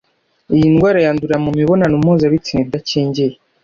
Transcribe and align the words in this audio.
Iyi 0.55 0.67
ndwara 0.73 0.99
yandurira 1.05 1.37
mu 1.45 1.51
mibonano 1.59 1.95
mpuzabitsina 2.03 2.61
idakingiye 2.65 3.33